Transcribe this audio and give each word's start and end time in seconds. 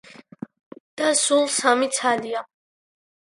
და 1.01 1.09
სულ 1.19 1.45
სამი 1.57 1.91
ცალია. 1.99 2.41